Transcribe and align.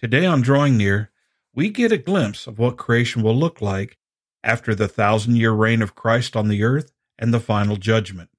Today 0.00 0.26
on 0.26 0.42
Drawing 0.42 0.76
Near, 0.76 1.12
we 1.54 1.70
get 1.70 1.92
a 1.92 1.96
glimpse 1.96 2.48
of 2.48 2.58
what 2.58 2.76
creation 2.76 3.22
will 3.22 3.36
look 3.36 3.60
like 3.60 3.96
after 4.42 4.74
the 4.74 4.88
thousand 4.88 5.36
year 5.36 5.52
reign 5.52 5.82
of 5.82 5.94
Christ 5.94 6.34
on 6.34 6.48
the 6.48 6.64
earth 6.64 6.92
and 7.16 7.32
the 7.32 7.40
final 7.40 7.76
judgment. 7.76 8.30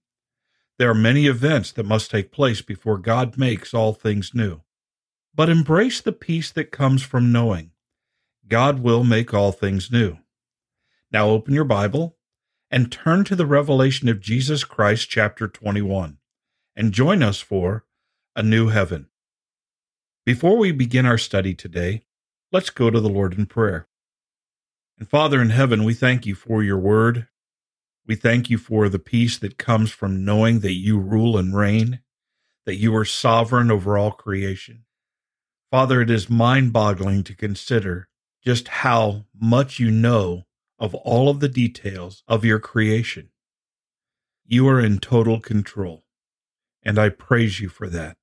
There 0.78 0.89
are 0.89 0.96
many 0.96 1.28
events 1.28 1.71
that 1.71 1.86
must 1.86 2.12
take 2.12 2.31
place 2.31 2.62
before 2.62 2.97
God 2.97 3.38
makes 3.38 3.73
all 3.73 3.94
things 3.94 4.31
new. 4.33 4.62
But 5.33 5.49
embrace 5.49 6.02
the 6.02 6.12
peace 6.12 6.51
that 6.51 6.71
comes 6.71 7.03
from 7.03 7.31
knowing 7.31 7.72
God 8.47 8.79
will 8.79 9.03
make 9.03 9.33
all 9.33 9.51
things 9.51 9.90
new. 9.90 10.17
Now 11.10 11.29
open 11.29 11.53
your 11.53 11.63
Bible 11.63 12.17
and 12.69 12.92
turn 12.92 13.24
to 13.24 13.35
the 13.35 13.46
revelation 13.46 14.10
of 14.10 14.19
Jesus 14.19 14.65
Christ, 14.65 15.10
chapter 15.10 15.47
21, 15.47 16.17
and 16.76 16.91
join 16.91 17.23
us 17.23 17.40
for 17.40 17.85
A 18.35 18.44
New 18.44 18.67
Heaven. 18.67 19.08
Before 20.26 20.57
we 20.57 20.71
begin 20.71 21.05
our 21.05 21.20
study 21.20 21.53
today, 21.53 22.02
let's 22.52 22.71
go 22.71 22.89
to 22.89 22.99
the 22.99 23.09
Lord 23.09 23.35
in 23.35 23.45
prayer. 23.45 23.88
And 24.98 25.07
Father 25.07 25.39
in 25.39 25.51
heaven, 25.51 25.84
we 25.84 25.93
thank 25.93 26.25
you 26.25 26.34
for 26.34 26.63
your 26.63 26.79
word. 26.79 27.27
We 28.07 28.15
thank 28.15 28.49
you 28.49 28.57
for 28.57 28.89
the 28.89 28.98
peace 28.98 29.38
that 29.38 29.59
comes 29.59 29.91
from 29.91 30.25
knowing 30.25 30.61
that 30.61 30.73
you 30.73 30.98
rule 30.98 31.38
and 31.38 31.55
reign, 31.55 31.99
that 32.65 32.77
you 32.77 32.95
are 32.95 33.05
sovereign 33.05 33.70
over 33.70 33.99
all 33.99 34.09
creation. 34.09 34.85
Father, 35.70 36.01
it 36.01 36.09
is 36.09 36.27
mind 36.27 36.73
boggling 36.73 37.23
to 37.23 37.35
consider 37.35 38.07
just 38.43 38.67
how 38.70 39.26
much 39.39 39.79
you 39.79 39.91
know 39.91 40.45
of 40.79 40.95
all 40.95 41.29
of 41.29 41.39
the 41.39 41.49
details 41.49 42.23
of 42.27 42.43
your 42.43 42.59
creation. 42.59 43.29
You 44.43 44.67
are 44.70 44.79
in 44.79 44.98
total 44.98 45.39
control, 45.39 46.03
and 46.81 46.98
I 46.98 47.09
praise 47.09 47.59
you 47.59 47.70
for 47.70 47.87
that. 47.89 48.17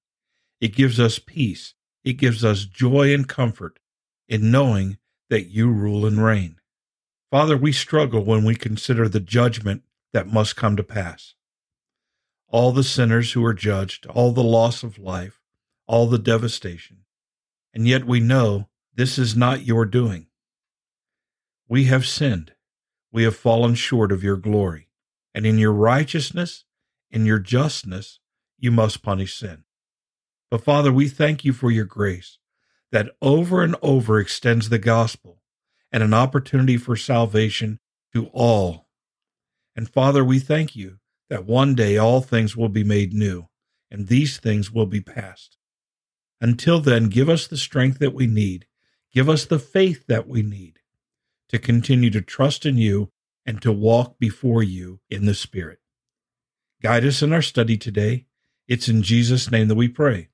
It 0.60 0.74
gives 0.74 0.98
us 0.98 1.20
peace, 1.20 1.74
it 2.04 2.14
gives 2.14 2.44
us 2.44 2.64
joy 2.64 3.14
and 3.14 3.28
comfort 3.28 3.78
in 4.28 4.50
knowing 4.50 4.98
that 5.30 5.50
you 5.50 5.70
rule 5.70 6.04
and 6.06 6.22
reign. 6.22 6.56
Father, 7.30 7.56
we 7.56 7.72
struggle 7.72 8.24
when 8.24 8.44
we 8.44 8.54
consider 8.54 9.08
the 9.08 9.20
judgment 9.20 9.82
that 10.12 10.26
must 10.26 10.56
come 10.56 10.76
to 10.76 10.82
pass. 10.82 11.34
All 12.48 12.72
the 12.72 12.84
sinners 12.84 13.32
who 13.32 13.44
are 13.44 13.54
judged, 13.54 14.06
all 14.06 14.32
the 14.32 14.42
loss 14.42 14.82
of 14.82 14.98
life, 14.98 15.40
all 15.86 16.06
the 16.06 16.18
devastation. 16.18 16.98
And 17.72 17.88
yet 17.88 18.04
we 18.04 18.20
know 18.20 18.68
this 18.94 19.18
is 19.18 19.34
not 19.34 19.66
your 19.66 19.86
doing. 19.86 20.26
We 21.68 21.84
have 21.84 22.06
sinned. 22.06 22.52
We 23.10 23.22
have 23.24 23.36
fallen 23.36 23.74
short 23.74 24.12
of 24.12 24.22
your 24.22 24.36
glory. 24.36 24.88
And 25.34 25.46
in 25.46 25.58
your 25.58 25.72
righteousness, 25.72 26.64
in 27.10 27.24
your 27.24 27.38
justness, 27.38 28.18
you 28.58 28.70
must 28.70 29.02
punish 29.02 29.34
sin. 29.38 29.64
But 30.52 30.64
Father, 30.64 30.92
we 30.92 31.08
thank 31.08 31.46
you 31.46 31.54
for 31.54 31.70
your 31.70 31.86
grace 31.86 32.36
that 32.90 33.08
over 33.22 33.62
and 33.62 33.74
over 33.80 34.18
extends 34.18 34.68
the 34.68 34.78
gospel 34.78 35.40
and 35.90 36.02
an 36.02 36.12
opportunity 36.12 36.76
for 36.76 36.94
salvation 36.94 37.80
to 38.12 38.26
all. 38.34 38.86
And 39.74 39.88
Father, 39.88 40.22
we 40.22 40.38
thank 40.38 40.76
you 40.76 40.98
that 41.30 41.46
one 41.46 41.74
day 41.74 41.96
all 41.96 42.20
things 42.20 42.54
will 42.54 42.68
be 42.68 42.84
made 42.84 43.14
new 43.14 43.48
and 43.90 44.08
these 44.08 44.36
things 44.36 44.70
will 44.70 44.84
be 44.84 45.00
past. 45.00 45.56
Until 46.38 46.80
then, 46.80 47.08
give 47.08 47.30
us 47.30 47.46
the 47.46 47.56
strength 47.56 47.98
that 48.00 48.12
we 48.12 48.26
need, 48.26 48.66
give 49.10 49.30
us 49.30 49.46
the 49.46 49.58
faith 49.58 50.06
that 50.06 50.28
we 50.28 50.42
need 50.42 50.80
to 51.48 51.58
continue 51.58 52.10
to 52.10 52.20
trust 52.20 52.66
in 52.66 52.76
you 52.76 53.10
and 53.46 53.62
to 53.62 53.72
walk 53.72 54.18
before 54.18 54.62
you 54.62 55.00
in 55.08 55.24
the 55.24 55.32
Spirit. 55.32 55.78
Guide 56.82 57.06
us 57.06 57.22
in 57.22 57.32
our 57.32 57.40
study 57.40 57.78
today. 57.78 58.26
It's 58.68 58.86
in 58.86 59.02
Jesus' 59.02 59.50
name 59.50 59.68
that 59.68 59.76
we 59.76 59.88
pray. 59.88 60.28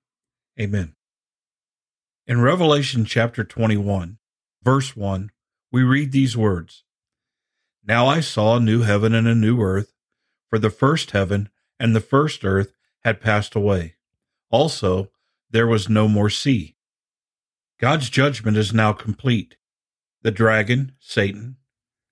Amen. 0.61 0.95
In 2.27 2.41
Revelation 2.41 3.05
chapter 3.05 3.45
21, 3.45 4.19
verse 4.64 4.97
1, 4.97 5.31
we 5.70 5.84
read 5.84 6.11
these 6.11 6.37
words 6.37 6.83
Now 7.87 8.09
I 8.09 8.19
saw 8.19 8.56
a 8.56 8.61
new 8.61 8.83
heaven 8.83 9.14
and 9.14 9.29
a 9.29 9.36
new 9.36 9.61
earth, 9.61 9.92
for 10.51 10.58
the 10.58 10.70
first 10.70 11.13
heaven 11.13 11.48
and 11.79 11.95
the 11.95 12.01
first 12.01 12.45
earth 12.45 12.73
had 13.05 13.20
passed 13.20 13.55
away. 13.55 13.95
Also, 14.51 15.11
there 15.48 15.67
was 15.67 15.89
no 15.89 16.08
more 16.08 16.29
sea. 16.29 16.74
God's 17.79 18.11
judgment 18.11 18.57
is 18.57 18.74
now 18.74 18.92
complete. 18.92 19.57
The 20.23 20.33
dragon, 20.33 20.92
Satan, 20.98 21.57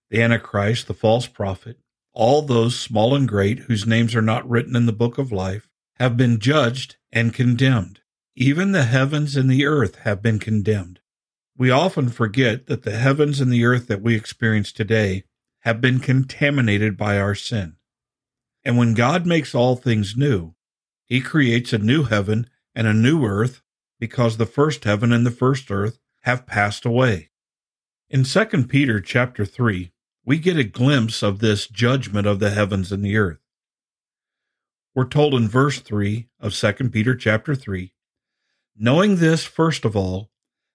the 0.08 0.22
Antichrist, 0.22 0.86
the 0.86 0.94
false 0.94 1.26
prophet, 1.26 1.78
all 2.12 2.42
those 2.42 2.78
small 2.78 3.16
and 3.16 3.28
great 3.28 3.60
whose 3.60 3.86
names 3.86 4.14
are 4.14 4.22
not 4.22 4.48
written 4.48 4.76
in 4.76 4.86
the 4.86 4.92
book 4.92 5.18
of 5.18 5.32
life, 5.32 5.68
have 5.94 6.16
been 6.16 6.38
judged 6.38 6.96
and 7.10 7.34
condemned. 7.34 8.00
Even 8.38 8.72
the 8.72 8.84
heavens 8.84 9.34
and 9.34 9.50
the 9.50 9.64
earth 9.64 9.96
have 10.00 10.20
been 10.20 10.38
condemned. 10.38 11.00
We 11.56 11.70
often 11.70 12.10
forget 12.10 12.66
that 12.66 12.82
the 12.82 12.98
heavens 12.98 13.40
and 13.40 13.50
the 13.50 13.64
earth 13.64 13.86
that 13.86 14.02
we 14.02 14.14
experience 14.14 14.72
today 14.72 15.24
have 15.60 15.80
been 15.80 16.00
contaminated 16.00 16.98
by 16.98 17.18
our 17.18 17.34
sin. 17.34 17.76
And 18.62 18.76
when 18.76 18.92
God 18.92 19.24
makes 19.24 19.54
all 19.54 19.74
things 19.74 20.18
new, 20.18 20.54
he 21.06 21.22
creates 21.22 21.72
a 21.72 21.78
new 21.78 22.02
heaven 22.02 22.50
and 22.74 22.86
a 22.86 22.92
new 22.92 23.24
earth 23.24 23.62
because 23.98 24.36
the 24.36 24.44
first 24.44 24.84
heaven 24.84 25.12
and 25.12 25.24
the 25.24 25.30
first 25.30 25.70
earth 25.70 25.98
have 26.24 26.46
passed 26.46 26.84
away. 26.84 27.30
In 28.10 28.24
2 28.24 28.44
Peter 28.64 29.00
chapter 29.00 29.46
3, 29.46 29.92
we 30.26 30.36
get 30.36 30.58
a 30.58 30.64
glimpse 30.64 31.22
of 31.22 31.38
this 31.38 31.66
judgment 31.66 32.26
of 32.26 32.40
the 32.40 32.50
heavens 32.50 32.92
and 32.92 33.02
the 33.02 33.16
earth. 33.16 33.40
We're 34.94 35.08
told 35.08 35.32
in 35.34 35.48
verse 35.48 35.80
3 35.80 36.28
of 36.38 36.52
2 36.52 36.90
Peter 36.90 37.14
chapter 37.14 37.54
3 37.54 37.94
knowing 38.78 39.16
this 39.16 39.44
first 39.44 39.84
of 39.84 39.96
all, 39.96 40.30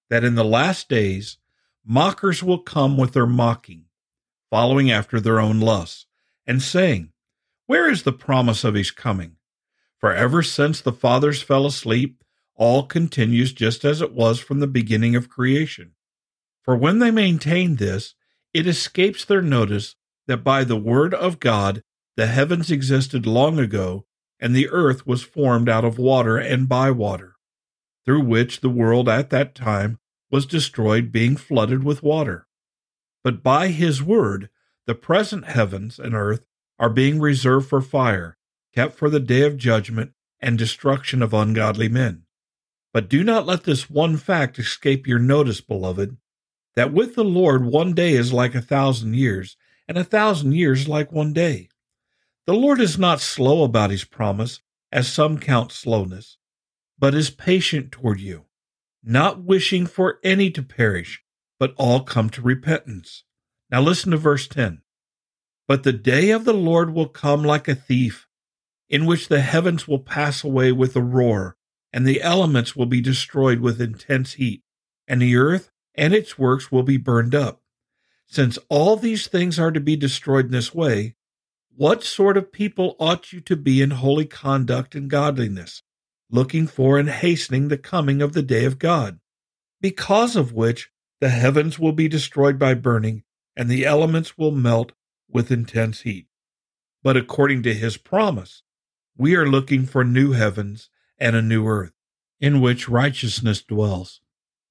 that 0.09 0.23
in 0.23 0.35
the 0.35 0.43
last 0.43 0.89
days 0.89 1.37
mockers 1.85 2.43
will 2.43 2.59
come 2.59 2.97
with 2.97 3.13
their 3.13 3.25
mocking, 3.25 3.85
following 4.49 4.91
after 4.91 5.19
their 5.19 5.39
own 5.39 5.59
lusts, 5.59 6.05
and 6.45 6.61
saying, 6.61 7.11
Where 7.67 7.89
is 7.89 8.03
the 8.03 8.11
promise 8.11 8.63
of 8.63 8.73
his 8.73 8.91
coming? 8.91 9.37
For 9.97 10.13
ever 10.13 10.41
since 10.41 10.81
the 10.81 10.91
fathers 10.91 11.41
fell 11.41 11.65
asleep, 11.65 12.23
all 12.55 12.83
continues 12.83 13.53
just 13.53 13.85
as 13.85 14.01
it 14.01 14.13
was 14.13 14.39
from 14.39 14.59
the 14.59 14.67
beginning 14.67 15.15
of 15.15 15.29
creation. 15.29 15.93
For 16.63 16.75
when 16.75 16.99
they 16.99 17.11
maintain 17.11 17.75
this, 17.75 18.15
it 18.53 18.67
escapes 18.67 19.23
their 19.23 19.41
notice 19.41 19.95
that 20.27 20.43
by 20.43 20.63
the 20.63 20.75
word 20.75 21.13
of 21.13 21.39
God 21.39 21.83
the 22.17 22.27
heavens 22.27 22.69
existed 22.69 23.25
long 23.25 23.59
ago, 23.59 24.05
and 24.39 24.55
the 24.55 24.69
earth 24.69 25.07
was 25.07 25.23
formed 25.23 25.69
out 25.69 25.85
of 25.85 25.97
water 25.97 26.37
and 26.37 26.67
by 26.67 26.91
water 26.91 27.30
through 28.05 28.21
which 28.21 28.61
the 28.61 28.69
world 28.69 29.07
at 29.07 29.29
that 29.29 29.55
time 29.55 29.99
was 30.31 30.45
destroyed, 30.45 31.11
being 31.11 31.35
flooded 31.35 31.83
with 31.83 32.03
water. 32.03 32.47
But 33.23 33.43
by 33.43 33.67
his 33.67 34.01
word, 34.01 34.49
the 34.87 34.95
present 34.95 35.45
heavens 35.45 35.99
and 35.99 36.15
earth 36.15 36.45
are 36.79 36.89
being 36.89 37.19
reserved 37.19 37.69
for 37.69 37.81
fire, 37.81 38.37
kept 38.73 38.95
for 38.95 39.09
the 39.09 39.19
day 39.19 39.41
of 39.43 39.57
judgment 39.57 40.13
and 40.39 40.57
destruction 40.57 41.21
of 41.21 41.33
ungodly 41.33 41.89
men. 41.89 42.23
But 42.93 43.09
do 43.09 43.23
not 43.23 43.45
let 43.45 43.63
this 43.63 43.89
one 43.89 44.17
fact 44.17 44.57
escape 44.57 45.05
your 45.05 45.19
notice, 45.19 45.61
beloved, 45.61 46.17
that 46.75 46.93
with 46.93 47.15
the 47.15 47.23
Lord 47.23 47.65
one 47.65 47.93
day 47.93 48.13
is 48.13 48.33
like 48.33 48.55
a 48.55 48.61
thousand 48.61 49.15
years, 49.15 49.57
and 49.87 49.97
a 49.97 50.03
thousand 50.03 50.53
years 50.53 50.87
like 50.87 51.11
one 51.11 51.33
day. 51.33 51.69
The 52.47 52.53
Lord 52.53 52.81
is 52.81 52.97
not 52.97 53.21
slow 53.21 53.63
about 53.63 53.91
his 53.91 54.03
promise, 54.03 54.61
as 54.91 55.07
some 55.07 55.37
count 55.37 55.71
slowness 55.71 56.37
but 57.01 57.15
is 57.15 57.31
patient 57.31 57.91
toward 57.91 58.21
you, 58.21 58.45
not 59.03 59.43
wishing 59.43 59.87
for 59.87 60.19
any 60.23 60.51
to 60.51 60.61
perish, 60.61 61.23
but 61.59 61.73
all 61.75 62.01
come 62.01 62.29
to 62.29 62.43
repentance. 62.43 63.23
Now 63.71 63.81
listen 63.81 64.11
to 64.11 64.17
verse 64.17 64.47
10. 64.47 64.83
But 65.67 65.81
the 65.81 65.93
day 65.93 66.29
of 66.29 66.45
the 66.45 66.53
Lord 66.53 66.93
will 66.93 67.07
come 67.07 67.43
like 67.43 67.67
a 67.67 67.73
thief, 67.73 68.27
in 68.87 69.07
which 69.07 69.29
the 69.29 69.41
heavens 69.41 69.87
will 69.87 69.97
pass 69.97 70.43
away 70.43 70.71
with 70.71 70.95
a 70.95 71.01
roar, 71.01 71.57
and 71.91 72.05
the 72.05 72.21
elements 72.21 72.75
will 72.75 72.85
be 72.85 73.01
destroyed 73.01 73.61
with 73.61 73.81
intense 73.81 74.33
heat, 74.33 74.61
and 75.07 75.19
the 75.23 75.35
earth 75.35 75.71
and 75.95 76.13
its 76.13 76.37
works 76.37 76.71
will 76.71 76.83
be 76.83 76.97
burned 76.97 77.33
up. 77.33 77.63
Since 78.27 78.59
all 78.69 78.95
these 78.95 79.27
things 79.27 79.57
are 79.57 79.71
to 79.71 79.79
be 79.79 79.95
destroyed 79.95 80.45
in 80.45 80.51
this 80.51 80.73
way, 80.73 81.15
what 81.75 82.03
sort 82.03 82.37
of 82.37 82.51
people 82.51 82.95
ought 82.99 83.33
you 83.33 83.41
to 83.41 83.55
be 83.55 83.81
in 83.81 83.89
holy 83.89 84.25
conduct 84.25 84.93
and 84.93 85.09
godliness, 85.09 85.81
looking 86.31 86.65
for 86.65 86.97
and 86.97 87.09
hastening 87.09 87.67
the 87.67 87.77
coming 87.77 88.21
of 88.21 88.33
the 88.33 88.41
day 88.41 88.63
of 88.63 88.79
God, 88.79 89.19
because 89.81 90.35
of 90.35 90.53
which 90.53 90.89
the 91.19 91.29
heavens 91.29 91.77
will 91.77 91.91
be 91.91 92.07
destroyed 92.07 92.57
by 92.57 92.73
burning, 92.73 93.23
and 93.55 93.69
the 93.69 93.85
elements 93.85 94.37
will 94.37 94.51
melt 94.51 94.93
with 95.29 95.51
intense 95.51 96.01
heat. 96.01 96.27
But 97.03 97.17
according 97.17 97.63
to 97.63 97.73
his 97.73 97.97
promise, 97.97 98.63
we 99.17 99.35
are 99.35 99.47
looking 99.47 99.85
for 99.85 100.03
new 100.03 100.31
heavens 100.31 100.89
and 101.19 101.35
a 101.35 101.41
new 101.41 101.67
earth, 101.67 101.93
in 102.39 102.61
which 102.61 102.89
righteousness 102.89 103.61
dwells. 103.61 104.21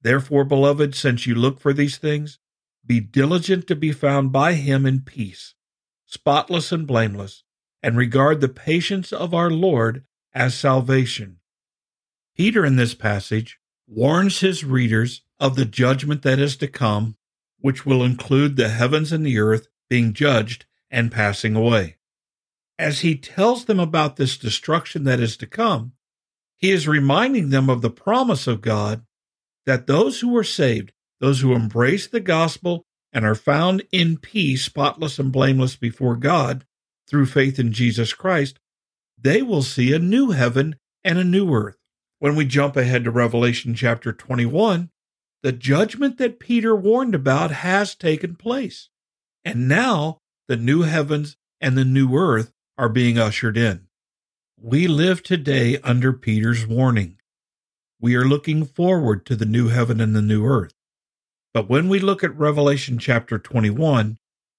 Therefore, 0.02 0.44
beloved, 0.44 0.94
since 0.94 1.26
you 1.26 1.34
look 1.34 1.60
for 1.60 1.74
these 1.74 1.98
things, 1.98 2.38
be 2.86 3.00
diligent 3.00 3.66
to 3.66 3.76
be 3.76 3.92
found 3.92 4.32
by 4.32 4.54
him 4.54 4.86
in 4.86 5.02
peace, 5.02 5.54
spotless 6.06 6.72
and 6.72 6.86
blameless, 6.86 7.44
and 7.82 7.96
regard 7.96 8.40
the 8.40 8.48
patience 8.48 9.12
of 9.12 9.34
our 9.34 9.50
Lord 9.50 10.04
as 10.32 10.54
salvation 10.54 11.39
Peter 12.36 12.64
in 12.64 12.76
this 12.76 12.94
passage 12.94 13.58
warns 13.86 14.40
his 14.40 14.64
readers 14.64 15.22
of 15.38 15.56
the 15.56 15.64
judgment 15.64 16.22
that 16.22 16.38
is 16.38 16.56
to 16.56 16.68
come, 16.68 17.16
which 17.58 17.84
will 17.84 18.02
include 18.02 18.56
the 18.56 18.68
heavens 18.68 19.12
and 19.12 19.24
the 19.26 19.38
earth 19.38 19.68
being 19.88 20.12
judged 20.12 20.66
and 20.90 21.12
passing 21.12 21.56
away. 21.56 21.96
As 22.78 23.00
he 23.00 23.16
tells 23.16 23.66
them 23.66 23.78
about 23.78 24.16
this 24.16 24.38
destruction 24.38 25.04
that 25.04 25.20
is 25.20 25.36
to 25.38 25.46
come, 25.46 25.92
he 26.56 26.70
is 26.70 26.86
reminding 26.86 27.50
them 27.50 27.68
of 27.68 27.82
the 27.82 27.90
promise 27.90 28.46
of 28.46 28.60
God 28.60 29.04
that 29.66 29.86
those 29.86 30.20
who 30.20 30.36
are 30.36 30.44
saved, 30.44 30.92
those 31.20 31.40
who 31.40 31.54
embrace 31.54 32.06
the 32.06 32.20
gospel 32.20 32.84
and 33.12 33.24
are 33.24 33.34
found 33.34 33.82
in 33.92 34.16
peace, 34.16 34.64
spotless 34.64 35.18
and 35.18 35.32
blameless 35.32 35.76
before 35.76 36.16
God 36.16 36.64
through 37.08 37.26
faith 37.26 37.58
in 37.58 37.72
Jesus 37.72 38.12
Christ, 38.12 38.58
they 39.18 39.42
will 39.42 39.62
see 39.62 39.92
a 39.92 39.98
new 39.98 40.30
heaven 40.30 40.76
and 41.02 41.18
a 41.18 41.24
new 41.24 41.52
earth. 41.52 41.79
When 42.20 42.36
we 42.36 42.44
jump 42.44 42.76
ahead 42.76 43.04
to 43.04 43.10
Revelation 43.10 43.74
chapter 43.74 44.12
21, 44.12 44.90
the 45.42 45.52
judgment 45.52 46.18
that 46.18 46.38
Peter 46.38 46.76
warned 46.76 47.14
about 47.14 47.50
has 47.50 47.94
taken 47.94 48.36
place. 48.36 48.90
And 49.42 49.66
now 49.66 50.18
the 50.46 50.58
new 50.58 50.82
heavens 50.82 51.38
and 51.62 51.78
the 51.78 51.84
new 51.84 52.14
earth 52.14 52.52
are 52.76 52.90
being 52.90 53.18
ushered 53.18 53.56
in. 53.56 53.86
We 54.60 54.86
live 54.86 55.22
today 55.22 55.78
under 55.82 56.12
Peter's 56.12 56.66
warning. 56.66 57.16
We 57.98 58.14
are 58.16 58.26
looking 58.26 58.66
forward 58.66 59.24
to 59.24 59.34
the 59.34 59.46
new 59.46 59.68
heaven 59.68 59.98
and 59.98 60.14
the 60.14 60.20
new 60.20 60.44
earth. 60.44 60.74
But 61.54 61.70
when 61.70 61.88
we 61.88 62.00
look 62.00 62.22
at 62.22 62.36
Revelation 62.36 62.98
chapter 62.98 63.38
21, 63.38 64.18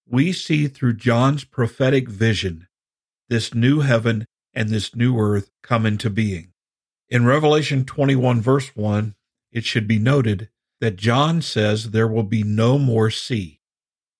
we 0.10 0.34
see 0.34 0.68
through 0.68 0.94
John's 0.94 1.44
prophetic 1.44 2.10
vision 2.10 2.68
this 3.30 3.54
new 3.54 3.82
heaven 3.82 4.26
and 4.52 4.70
this 4.70 4.96
new 4.96 5.16
earth 5.20 5.52
come 5.62 5.86
into 5.86 6.10
being. 6.10 6.51
In 7.12 7.26
Revelation 7.26 7.84
21, 7.84 8.40
verse 8.40 8.74
1, 8.74 9.16
it 9.52 9.66
should 9.66 9.86
be 9.86 10.00
noted 10.00 10.48
that 10.80 10.96
John 10.96 11.42
says 11.42 11.92
there 11.92 12.08
will 12.08 12.24
be 12.24 12.42
no 12.42 12.80
more 12.80 13.12
sea. 13.12 13.60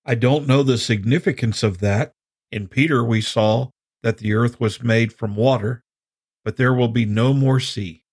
I 0.06 0.16
don't 0.16 0.46
know 0.46 0.62
the 0.62 0.78
significance 0.78 1.64
of 1.64 1.80
that. 1.80 2.14
In 2.52 2.68
Peter, 2.68 3.02
we 3.02 3.22
saw 3.22 3.70
that 4.04 4.18
the 4.18 4.34
earth 4.34 4.60
was 4.60 4.84
made 4.84 5.14
from 5.14 5.38
water, 5.38 5.86
but 6.44 6.58
there 6.58 6.74
will 6.74 6.90
be 6.90 7.06
no 7.06 7.34
more 7.34 7.62
sea. 7.62 8.04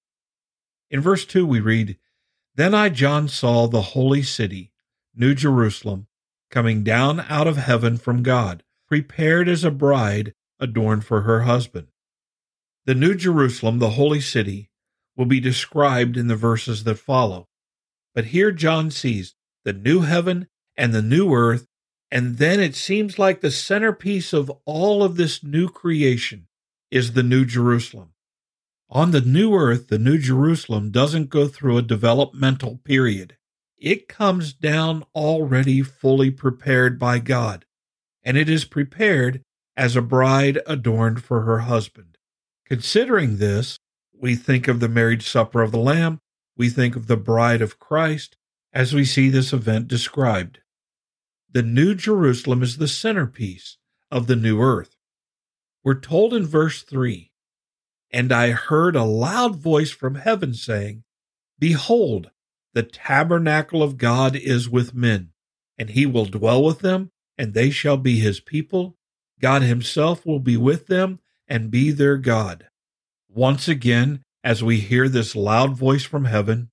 In 0.92 1.00
verse 1.00 1.24
2, 1.24 1.44
we 1.44 1.58
read, 1.58 1.98
Then 2.54 2.72
I, 2.72 2.88
John, 2.88 3.26
saw 3.26 3.66
the 3.66 3.82
holy 3.82 4.22
city, 4.22 4.70
New 5.12 5.34
Jerusalem, 5.34 6.06
coming 6.52 6.84
down 6.84 7.18
out 7.28 7.48
of 7.48 7.56
heaven 7.56 7.96
from 7.96 8.22
God, 8.22 8.62
prepared 8.86 9.48
as 9.48 9.64
a 9.64 9.72
bride 9.72 10.34
adorned 10.60 11.04
for 11.04 11.22
her 11.22 11.40
husband. 11.40 11.88
The 12.88 12.94
New 12.94 13.14
Jerusalem, 13.14 13.80
the 13.80 13.90
holy 13.90 14.22
city, 14.22 14.70
will 15.14 15.26
be 15.26 15.40
described 15.40 16.16
in 16.16 16.28
the 16.28 16.36
verses 16.36 16.84
that 16.84 16.94
follow. 16.94 17.46
But 18.14 18.28
here 18.28 18.50
John 18.50 18.90
sees 18.90 19.34
the 19.62 19.74
new 19.74 20.00
heaven 20.00 20.48
and 20.74 20.94
the 20.94 21.02
new 21.02 21.34
earth, 21.34 21.66
and 22.10 22.38
then 22.38 22.60
it 22.60 22.74
seems 22.74 23.18
like 23.18 23.42
the 23.42 23.50
centerpiece 23.50 24.32
of 24.32 24.50
all 24.64 25.04
of 25.04 25.16
this 25.16 25.44
new 25.44 25.68
creation 25.68 26.48
is 26.90 27.12
the 27.12 27.22
New 27.22 27.44
Jerusalem. 27.44 28.14
On 28.88 29.10
the 29.10 29.20
new 29.20 29.54
earth, 29.54 29.88
the 29.88 29.98
New 29.98 30.16
Jerusalem 30.16 30.90
doesn't 30.90 31.28
go 31.28 31.46
through 31.46 31.76
a 31.76 31.82
developmental 31.82 32.78
period. 32.84 33.36
It 33.76 34.08
comes 34.08 34.54
down 34.54 35.04
already 35.14 35.82
fully 35.82 36.30
prepared 36.30 36.98
by 36.98 37.18
God, 37.18 37.66
and 38.22 38.38
it 38.38 38.48
is 38.48 38.64
prepared 38.64 39.42
as 39.76 39.94
a 39.94 40.00
bride 40.00 40.58
adorned 40.66 41.22
for 41.22 41.42
her 41.42 41.58
husband. 41.58 42.17
Considering 42.68 43.38
this, 43.38 43.78
we 44.12 44.36
think 44.36 44.68
of 44.68 44.78
the 44.78 44.90
marriage 44.90 45.26
supper 45.26 45.62
of 45.62 45.72
the 45.72 45.78
Lamb, 45.78 46.20
we 46.54 46.68
think 46.68 46.96
of 46.96 47.06
the 47.06 47.16
bride 47.16 47.62
of 47.62 47.78
Christ 47.78 48.36
as 48.74 48.92
we 48.92 49.06
see 49.06 49.30
this 49.30 49.54
event 49.54 49.88
described. 49.88 50.60
The 51.50 51.62
New 51.62 51.94
Jerusalem 51.94 52.62
is 52.62 52.76
the 52.76 52.86
centerpiece 52.86 53.78
of 54.10 54.26
the 54.26 54.36
new 54.36 54.60
earth. 54.60 54.96
We're 55.82 55.98
told 55.98 56.34
in 56.34 56.44
verse 56.44 56.82
3 56.82 57.30
And 58.10 58.30
I 58.30 58.50
heard 58.50 58.96
a 58.96 59.04
loud 59.04 59.56
voice 59.56 59.90
from 59.90 60.16
heaven 60.16 60.52
saying, 60.52 61.04
Behold, 61.58 62.30
the 62.74 62.82
tabernacle 62.82 63.82
of 63.82 63.96
God 63.96 64.36
is 64.36 64.68
with 64.68 64.92
men, 64.92 65.30
and 65.78 65.88
he 65.88 66.04
will 66.04 66.26
dwell 66.26 66.62
with 66.62 66.80
them, 66.80 67.12
and 67.38 67.54
they 67.54 67.70
shall 67.70 67.96
be 67.96 68.18
his 68.18 68.40
people. 68.40 68.98
God 69.40 69.62
himself 69.62 70.26
will 70.26 70.40
be 70.40 70.58
with 70.58 70.88
them 70.88 71.18
and 71.48 71.70
be 71.70 71.90
their 71.90 72.16
God. 72.16 72.68
Once 73.28 73.68
again, 73.68 74.22
as 74.44 74.62
we 74.62 74.80
hear 74.80 75.08
this 75.08 75.34
loud 75.34 75.76
voice 75.76 76.04
from 76.04 76.26
heaven, 76.26 76.70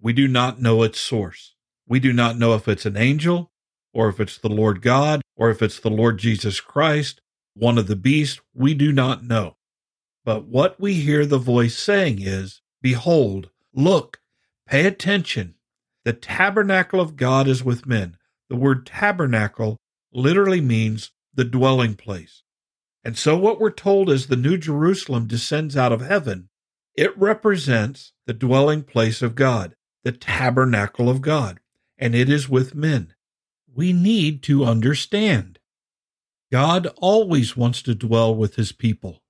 we 0.00 0.12
do 0.12 0.28
not 0.28 0.60
know 0.60 0.82
its 0.82 1.00
source. 1.00 1.54
We 1.88 2.00
do 2.00 2.12
not 2.12 2.38
know 2.38 2.54
if 2.54 2.68
it's 2.68 2.86
an 2.86 2.96
angel, 2.96 3.50
or 3.92 4.08
if 4.08 4.20
it's 4.20 4.38
the 4.38 4.48
Lord 4.48 4.82
God, 4.82 5.22
or 5.36 5.50
if 5.50 5.62
it's 5.62 5.80
the 5.80 5.90
Lord 5.90 6.18
Jesus 6.18 6.60
Christ, 6.60 7.20
one 7.54 7.78
of 7.78 7.86
the 7.86 7.96
beasts. 7.96 8.40
We 8.54 8.74
do 8.74 8.92
not 8.92 9.24
know. 9.24 9.56
But 10.24 10.46
what 10.46 10.78
we 10.80 10.94
hear 10.94 11.24
the 11.24 11.38
voice 11.38 11.78
saying 11.78 12.18
is, 12.20 12.60
Behold, 12.82 13.50
look, 13.72 14.20
pay 14.66 14.86
attention. 14.86 15.54
The 16.04 16.12
tabernacle 16.12 17.00
of 17.00 17.16
God 17.16 17.48
is 17.48 17.64
with 17.64 17.86
men. 17.86 18.16
The 18.48 18.56
word 18.56 18.86
tabernacle 18.86 19.78
literally 20.12 20.60
means 20.60 21.10
the 21.34 21.44
dwelling 21.44 21.94
place. 21.94 22.42
And 23.06 23.16
so, 23.16 23.36
what 23.36 23.60
we're 23.60 23.70
told 23.70 24.10
is 24.10 24.26
the 24.26 24.34
New 24.34 24.58
Jerusalem 24.58 25.28
descends 25.28 25.76
out 25.76 25.92
of 25.92 26.00
heaven. 26.00 26.48
It 26.96 27.16
represents 27.16 28.12
the 28.26 28.32
dwelling 28.32 28.82
place 28.82 29.22
of 29.22 29.36
God, 29.36 29.76
the 30.02 30.10
tabernacle 30.10 31.08
of 31.08 31.20
God, 31.20 31.60
and 31.96 32.16
it 32.16 32.28
is 32.28 32.48
with 32.48 32.74
men. 32.74 33.14
We 33.72 33.92
need 33.92 34.42
to 34.42 34.64
understand. 34.64 35.60
God 36.50 36.88
always 36.96 37.56
wants 37.56 37.80
to 37.82 37.94
dwell 37.94 38.34
with 38.34 38.56
his 38.56 38.72
people. 38.72 39.22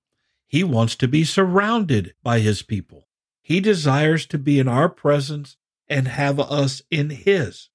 He 0.47 0.63
wants 0.63 0.95
to 0.95 1.07
be 1.07 1.23
surrounded 1.23 2.15
by 2.23 2.39
his 2.39 2.63
people. 2.63 3.07
He 3.43 3.59
desires 3.59 4.25
to 4.25 4.39
be 4.39 4.57
in 4.57 4.67
our 4.67 4.89
presence 4.89 5.55
and 5.87 6.07
have 6.07 6.39
us 6.39 6.81
in 6.89 7.11
his. 7.11 7.69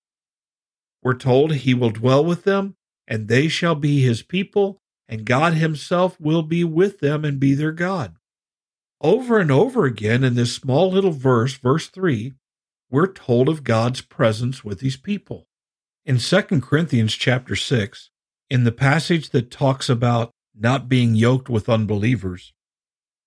We're 1.01 1.15
told 1.15 1.53
he 1.53 1.75
will 1.75 1.91
dwell 1.91 2.25
with 2.25 2.43
them, 2.43 2.75
and 3.07 3.29
they 3.29 3.47
shall 3.47 3.77
be 3.77 4.03
his 4.03 4.25
people, 4.25 4.82
and 5.09 5.25
God 5.25 5.55
Himself 5.55 6.19
will 6.21 6.43
be 6.43 6.65
with 6.65 7.01
them 7.01 7.25
and 7.25 7.41
be 7.41 7.55
their 7.55 7.73
God. 7.73 8.17
Over 9.01 9.39
and 9.39 9.51
over 9.51 9.85
again 9.85 10.25
in 10.25 10.35
this 10.35 10.55
small 10.55 10.91
little 10.91 11.11
verse, 11.11 11.55
verse 11.55 11.89
3, 11.89 12.33
we're 12.91 13.13
told 13.13 13.49
of 13.49 13.65
God's 13.65 14.01
presence 14.01 14.65
with 14.65 14.81
His 14.81 14.97
people. 14.97 15.47
In 16.05 16.19
2 16.19 16.43
Corinthians 16.61 17.15
chapter 17.15 17.57
6, 17.57 18.11
in 18.49 18.65
the 18.65 18.73
passage 18.73 19.31
that 19.31 19.51
talks 19.51 19.89
about 19.89 20.31
not 20.55 20.89
being 20.89 21.15
yoked 21.15 21.49
with 21.49 21.69
unbelievers, 21.69 22.53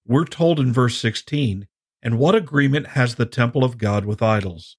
we're 0.08 0.25
told 0.25 0.60
in 0.60 0.72
verse 0.72 0.98
16, 0.98 1.67
And 2.01 2.20
what 2.20 2.36
agreement 2.36 2.88
has 2.88 3.15
the 3.15 3.25
temple 3.25 3.63
of 3.63 3.77
God 3.77 4.05
with 4.05 4.22
idols? 4.22 4.77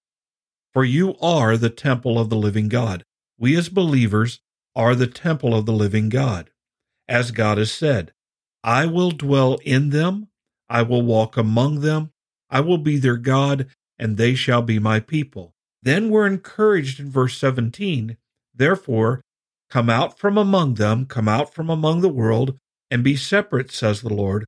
For 0.73 0.85
you 0.85 1.17
are 1.21 1.57
the 1.57 1.71
temple 1.71 2.19
of 2.19 2.31
the 2.31 2.37
living 2.37 2.69
God. 2.69 3.03
We 3.39 3.57
as 3.57 3.69
believers 3.69 4.41
are 4.75 4.95
the 4.95 5.07
temple 5.07 5.55
of 5.55 5.67
the 5.67 5.73
living 5.73 6.09
God 6.09 6.51
as 7.09 7.31
God 7.31 7.59
has 7.59 7.73
said, 7.73 8.13
I 8.63 8.87
will 8.87 9.11
dwell 9.11 9.59
in 9.65 9.91
them, 9.91 10.29
I 10.69 10.83
will 10.83 11.03
walk 11.03 11.37
among 11.37 11.81
them, 11.81 12.11
I 12.51 12.61
will 12.61 12.79
be 12.79 12.97
their 12.97 13.17
God, 13.17 13.69
and 13.99 14.17
they 14.17 14.35
shall 14.35 14.63
be 14.63 14.79
my 14.79 15.01
people. 15.01 15.55
Then 15.83 16.11
we're 16.11 16.27
encouraged 16.27 16.99
in 16.99 17.11
verse 17.11 17.37
17, 17.39 18.17
therefore, 18.55 19.23
come 19.71 19.89
out 19.89 20.19
from 20.19 20.37
among 20.37 20.75
them, 20.75 21.07
come 21.07 21.29
out 21.29 21.55
from 21.55 21.71
among 21.71 22.01
the 22.01 22.09
world, 22.09 22.59
and 22.91 23.05
be 23.05 23.17
separate, 23.17 23.71
says 23.71 24.03
the 24.03 24.13
Lord. 24.13 24.45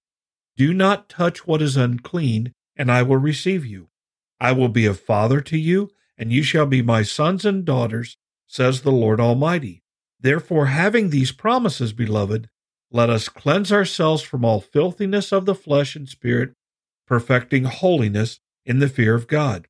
Do 0.57 0.75
not 0.75 1.09
touch 1.09 1.47
what 1.47 1.63
is 1.63 1.77
unclean, 1.77 2.53
and 2.77 2.91
I 2.91 3.03
will 3.03 3.17
receive 3.17 3.65
you. 3.65 3.89
I 4.41 4.53
will 4.53 4.69
be 4.69 4.87
a 4.87 4.95
father 4.95 5.41
to 5.43 5.59
you, 5.59 5.91
and 6.17 6.33
you 6.33 6.43
shall 6.43 6.67
be 6.67 6.83
my 6.83 7.03
sons 7.03 7.45
and 7.45 7.65
daughters, 7.65 8.17
says 8.47 8.83
the 8.83 8.93
Lord 8.93 9.21
Almighty. 9.21 9.83
Therefore, 10.21 10.67
having 10.67 11.11
these 11.11 11.33
promises, 11.33 11.93
beloved, 11.93 12.49
let 12.91 13.11
us 13.11 13.29
cleanse 13.29 13.71
ourselves 13.71 14.23
from 14.23 14.45
all 14.45 14.61
filthiness 14.61 15.33
of 15.33 15.45
the 15.45 15.55
flesh 15.55 15.95
and 15.95 16.09
spirit, 16.09 16.53
perfecting 17.07 17.65
holiness 17.65 18.41
in 18.65 18.79
the 18.79 18.89
fear 18.89 19.15
of 19.15 19.29
God. 19.29 19.67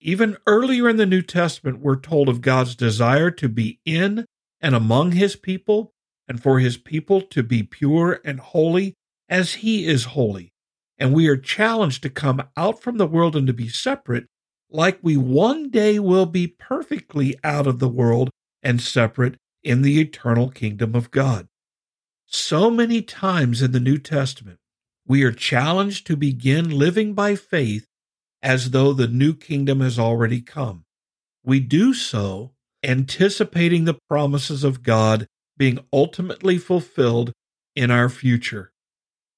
Even 0.00 0.36
earlier 0.46 0.88
in 0.88 0.96
the 0.96 1.06
New 1.06 1.22
Testament, 1.22 1.80
we're 1.80 1.98
told 1.98 2.28
of 2.28 2.40
God's 2.40 2.76
desire 2.76 3.30
to 3.32 3.48
be 3.48 3.80
in 3.84 4.24
and 4.60 4.74
among 4.74 5.12
his 5.12 5.36
people, 5.36 5.92
and 6.28 6.42
for 6.42 6.58
his 6.58 6.76
people 6.76 7.20
to 7.20 7.42
be 7.42 7.62
pure 7.62 8.20
and 8.24 8.40
holy 8.40 8.94
as 9.28 9.54
he 9.54 9.86
is 9.86 10.04
holy. 10.04 10.52
And 10.98 11.12
we 11.12 11.28
are 11.28 11.36
challenged 11.36 12.02
to 12.02 12.10
come 12.10 12.42
out 12.56 12.80
from 12.80 12.98
the 12.98 13.06
world 13.06 13.36
and 13.36 13.46
to 13.46 13.52
be 13.52 13.68
separate, 13.68 14.26
like 14.70 14.98
we 15.02 15.16
one 15.16 15.70
day 15.70 15.98
will 15.98 16.26
be 16.26 16.46
perfectly 16.46 17.36
out 17.42 17.66
of 17.66 17.78
the 17.78 17.88
world 17.88 18.30
and 18.62 18.80
separate 18.80 19.36
in 19.62 19.82
the 19.82 20.00
eternal 20.00 20.50
kingdom 20.50 20.94
of 20.94 21.10
God. 21.10 21.48
So 22.26 22.70
many 22.70 23.02
times 23.02 23.62
in 23.62 23.72
the 23.72 23.80
New 23.80 23.98
Testament, 23.98 24.58
we 25.06 25.22
are 25.22 25.32
challenged 25.32 26.06
to 26.06 26.16
begin 26.16 26.70
living 26.70 27.14
by 27.14 27.34
faith 27.36 27.86
as 28.42 28.70
though 28.70 28.92
the 28.92 29.08
new 29.08 29.34
kingdom 29.34 29.80
has 29.80 29.98
already 29.98 30.40
come. 30.40 30.84
we 31.44 31.60
do 31.60 31.94
so 31.94 32.52
anticipating 32.84 33.84
the 33.84 33.98
promises 34.08 34.64
of 34.64 34.82
God 34.82 35.26
being 35.56 35.78
ultimately 35.92 36.58
fulfilled 36.58 37.32
in 37.74 37.90
our 37.90 38.08
future. 38.08 38.70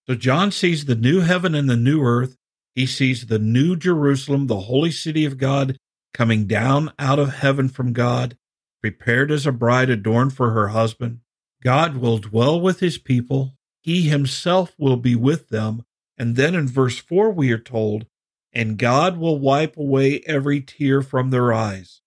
So 0.09 0.15
John 0.15 0.51
sees 0.51 0.85
the 0.85 0.97
new 0.97 1.21
heaven 1.21 1.55
and 1.55 1.71
the 1.71 1.77
new 1.77 2.03
earth. 2.03 2.37
He 2.75 2.87
sees 2.87 3.27
the 3.27 3.39
new 3.39 3.77
Jerusalem, 3.77 4.47
the 4.49 4.61
holy 4.61 4.91
city 4.91 5.25
of 5.25 5.39
God, 5.39 5.77
coming 6.13 6.47
down 6.47 6.93
out 6.99 7.19
of 7.19 7.35
heaven 7.35 7.69
from 7.69 7.93
God, 7.93 8.37
prepared 8.81 9.31
as 9.31 9.47
a 9.47 9.53
bride 9.53 9.91
adorned 9.91 10.33
for 10.35 10.51
her 10.51 10.69
husband. 10.69 11.21
God 11.63 11.97
will 11.97 12.19
dwell 12.19 12.61
with 12.61 12.81
his 12.81 12.99
people. 12.99 13.57
He 13.81 14.09
himself 14.09 14.75
will 14.79 14.97
be 14.97 15.15
with 15.15 15.49
them. 15.49 15.85
And 16.19 16.37
then 16.37 16.55
in 16.55 16.69
verse 16.69 16.99
4, 16.99 17.31
we 17.31 17.53
are 17.53 17.59
told, 17.59 18.07
And 18.53 18.79
God 18.79 19.19
will 19.19 19.39
wipe 19.39 19.77
away 19.77 20.21
every 20.27 20.61
tear 20.61 21.03
from 21.03 21.31
their 21.31 21.53
eyes. 21.53 22.01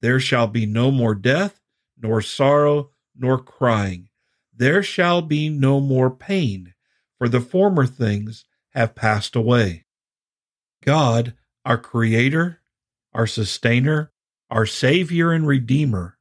There 0.00 0.20
shall 0.20 0.46
be 0.46 0.66
no 0.66 0.90
more 0.90 1.14
death, 1.14 1.60
nor 2.00 2.22
sorrow, 2.22 2.90
nor 3.16 3.38
crying. 3.38 4.08
There 4.54 4.82
shall 4.82 5.22
be 5.22 5.48
no 5.48 5.80
more 5.80 6.10
pain, 6.10 6.74
for 7.16 7.28
the 7.28 7.40
former 7.40 7.86
things 7.86 8.44
have 8.70 8.94
passed 8.94 9.34
away. 9.34 9.86
God, 10.84 11.34
our 11.64 11.78
Creator, 11.78 12.60
our 13.12 13.26
Sustainer, 13.26 14.12
our 14.50 14.66
Savior 14.66 15.32
and 15.32 15.46
Redeemer, 15.46 16.18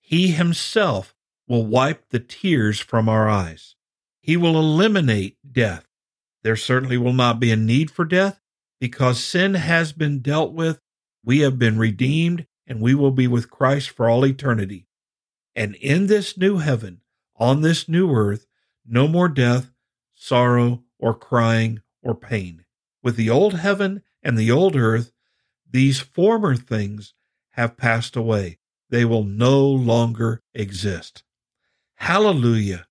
He 0.00 0.28
Himself 0.28 1.14
will 1.48 1.66
wipe 1.66 2.08
the 2.10 2.20
tears 2.20 2.80
from 2.80 3.08
our 3.08 3.28
eyes. 3.28 3.74
He 4.20 4.36
will 4.36 4.58
eliminate 4.58 5.36
death. 5.50 5.86
There 6.42 6.56
certainly 6.56 6.98
will 6.98 7.12
not 7.12 7.40
be 7.40 7.50
a 7.50 7.56
need 7.56 7.90
for 7.90 8.04
death 8.04 8.40
because 8.80 9.22
sin 9.22 9.54
has 9.54 9.92
been 9.92 10.20
dealt 10.20 10.52
with. 10.52 10.80
We 11.22 11.40
have 11.40 11.58
been 11.58 11.78
redeemed 11.78 12.46
and 12.66 12.80
we 12.80 12.94
will 12.94 13.10
be 13.10 13.26
with 13.26 13.50
Christ 13.50 13.90
for 13.90 14.08
all 14.08 14.26
eternity. 14.26 14.86
And 15.54 15.74
in 15.76 16.06
this 16.06 16.36
new 16.36 16.58
heaven, 16.58 17.00
on 17.36 17.60
this 17.60 17.88
new 17.88 18.12
earth, 18.12 18.46
no 18.86 19.08
more 19.08 19.28
death, 19.28 19.70
sorrow, 20.14 20.82
or 20.98 21.14
crying, 21.14 21.82
or 22.02 22.14
pain. 22.14 22.64
With 23.02 23.16
the 23.16 23.30
old 23.30 23.54
heaven 23.54 24.02
and 24.22 24.38
the 24.38 24.50
old 24.50 24.76
earth, 24.76 25.12
these 25.70 26.00
former 26.00 26.56
things 26.56 27.14
have 27.54 27.76
passed 27.76 28.16
away. 28.16 28.58
They 28.90 29.04
will 29.04 29.24
no 29.24 29.66
longer 29.66 30.42
exist. 30.54 31.24
Hallelujah. 31.96 32.86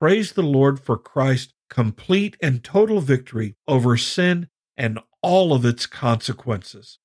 Praise 0.00 0.32
the 0.32 0.42
Lord 0.42 0.80
for 0.80 0.96
Christ's 0.96 1.54
complete 1.68 2.36
and 2.42 2.62
total 2.62 3.00
victory 3.00 3.56
over 3.66 3.96
sin 3.96 4.48
and 4.76 4.98
all 5.22 5.52
of 5.52 5.64
its 5.64 5.86
consequences. 5.86 6.98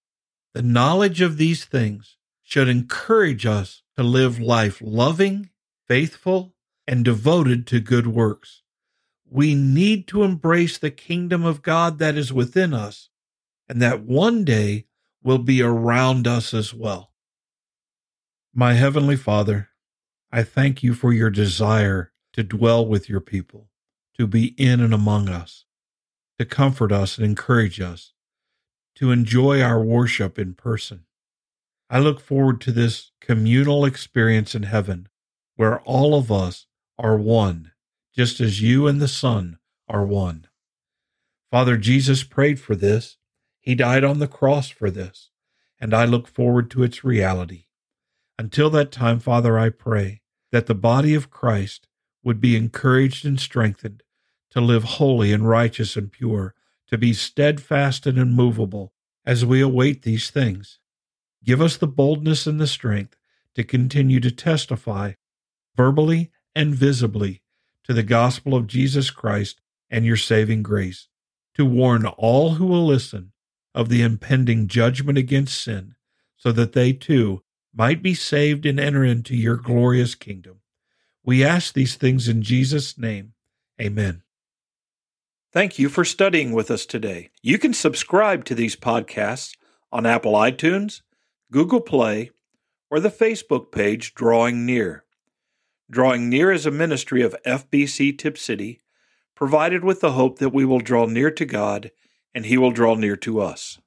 The 0.53 0.61
knowledge 0.61 1.21
of 1.21 1.37
these 1.37 1.65
things 1.65 2.17
should 2.43 2.67
encourage 2.67 3.45
us 3.45 3.83
to 3.95 4.03
live 4.03 4.39
life 4.39 4.81
loving, 4.81 5.49
faithful, 5.87 6.53
and 6.87 7.05
devoted 7.05 7.67
to 7.67 7.79
good 7.79 8.07
works. 8.07 8.63
We 9.29 9.55
need 9.55 10.07
to 10.07 10.23
embrace 10.23 10.77
the 10.77 10.91
kingdom 10.91 11.45
of 11.45 11.61
God 11.61 11.99
that 11.99 12.17
is 12.17 12.31
within 12.33 12.73
us 12.73 13.09
and 13.69 13.81
that 13.81 14.01
one 14.01 14.43
day 14.43 14.85
will 15.23 15.37
be 15.37 15.61
around 15.61 16.27
us 16.27 16.53
as 16.53 16.73
well. 16.73 17.11
My 18.53 18.73
Heavenly 18.73 19.15
Father, 19.15 19.69
I 20.31 20.43
thank 20.43 20.83
you 20.83 20.93
for 20.93 21.13
your 21.13 21.29
desire 21.29 22.11
to 22.33 22.43
dwell 22.43 22.85
with 22.85 23.09
your 23.09 23.21
people, 23.21 23.69
to 24.17 24.27
be 24.27 24.47
in 24.57 24.79
and 24.79 24.93
among 24.93 25.29
us, 25.29 25.65
to 26.39 26.45
comfort 26.45 26.91
us 26.91 27.17
and 27.17 27.25
encourage 27.25 27.79
us, 27.79 28.13
to 28.95 29.11
enjoy 29.11 29.61
our 29.61 29.81
worship 29.81 30.37
in 30.39 30.53
person. 30.53 31.05
I 31.89 31.99
look 31.99 32.19
forward 32.19 32.59
to 32.61 32.71
this 32.71 33.11
communal 33.21 33.85
experience 33.85 34.53
in 34.55 34.63
heaven 34.63 35.07
where 35.55 35.79
all 35.81 36.15
of 36.15 36.31
us 36.31 36.67
are 36.97 37.17
one, 37.17 37.71
just 38.15 38.39
as 38.39 38.61
you 38.61 38.87
and 38.87 38.99
the 38.99 39.07
Son 39.07 39.59
are 39.87 40.05
one. 40.05 40.47
Father 41.51 41.77
Jesus 41.77 42.23
prayed 42.23 42.59
for 42.59 42.75
this. 42.75 43.16
He 43.67 43.75
died 43.75 44.05
on 44.05 44.19
the 44.19 44.29
cross 44.29 44.69
for 44.69 44.89
this, 44.89 45.29
and 45.77 45.93
I 45.93 46.05
look 46.05 46.25
forward 46.25 46.71
to 46.71 46.83
its 46.83 47.03
reality. 47.03 47.65
Until 48.39 48.69
that 48.69 48.93
time, 48.93 49.19
Father, 49.19 49.59
I 49.59 49.71
pray 49.71 50.21
that 50.53 50.67
the 50.67 50.73
body 50.73 51.13
of 51.13 51.29
Christ 51.29 51.85
would 52.23 52.39
be 52.39 52.55
encouraged 52.55 53.25
and 53.25 53.37
strengthened 53.37 54.03
to 54.51 54.61
live 54.61 54.85
holy 54.85 55.33
and 55.33 55.49
righteous 55.49 55.97
and 55.97 56.09
pure 56.09 56.55
to 56.87 56.97
be 56.97 57.11
steadfast 57.11 58.07
and 58.07 58.17
immovable 58.17 58.93
as 59.25 59.45
we 59.45 59.59
await 59.59 60.03
these 60.03 60.29
things. 60.29 60.79
Give 61.43 61.61
us 61.61 61.75
the 61.75 61.87
boldness 61.87 62.47
and 62.47 62.61
the 62.61 62.67
strength 62.67 63.17
to 63.55 63.65
continue 63.65 64.21
to 64.21 64.31
testify 64.31 65.15
verbally 65.75 66.31
and 66.55 66.73
visibly 66.73 67.41
to 67.83 67.91
the 67.91 68.01
gospel 68.01 68.55
of 68.55 68.67
Jesus 68.67 69.11
Christ 69.11 69.59
and 69.89 70.05
your 70.05 70.15
saving 70.15 70.63
grace, 70.63 71.09
to 71.55 71.65
warn 71.65 72.05
all 72.05 72.51
who 72.51 72.65
will 72.65 72.85
listen 72.85 73.33
of 73.77 73.89
the 73.89 74.01
impending 74.01 74.67
judgment 74.67 75.19
against 75.19 75.63
sin, 75.63 75.93
so 76.35 76.51
that 76.51 76.73
they 76.73 76.91
too 76.91 77.43
might 77.71 78.01
be 78.01 78.15
saved 78.15 78.65
and 78.65 78.79
enter 78.79 79.05
into 79.05 79.35
your 79.35 79.55
glorious 79.55 80.15
kingdom. 80.15 80.61
We 81.23 81.45
ask 81.45 81.75
these 81.75 81.95
things 81.95 82.27
in 82.27 82.41
Jesus' 82.41 82.97
name. 82.97 83.33
Amen. 83.79 84.23
Thank 85.53 85.77
you 85.77 85.89
for 85.89 86.03
studying 86.03 86.53
with 86.53 86.71
us 86.71 86.87
today. 86.87 87.29
You 87.43 87.59
can 87.59 87.71
subscribe 87.71 88.45
to 88.45 88.55
these 88.55 88.75
podcasts 88.75 89.55
on 89.91 90.07
Apple 90.07 90.33
iTunes, 90.33 91.01
Google 91.51 91.81
Play, 91.81 92.31
or 92.89 92.99
the 92.99 93.11
Facebook 93.11 93.71
page 93.71 94.15
Drawing 94.15 94.65
Near. 94.65 95.05
Drawing 95.87 96.31
Near 96.31 96.51
is 96.51 96.65
a 96.65 96.71
ministry 96.71 97.21
of 97.21 97.35
FBC 97.45 98.17
Tipp 98.17 98.39
City, 98.39 98.81
provided 99.35 99.83
with 99.83 100.01
the 100.01 100.13
hope 100.13 100.39
that 100.39 100.49
we 100.49 100.65
will 100.65 100.79
draw 100.79 101.05
near 101.05 101.29
to 101.29 101.45
God 101.45 101.91
and 102.33 102.45
He 102.45 102.57
will 102.57 102.71
draw 102.71 102.95
near 102.95 103.15
to 103.17 103.39
us. 103.39 103.79